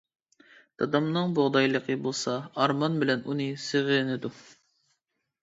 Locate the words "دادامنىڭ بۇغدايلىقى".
0.81-1.97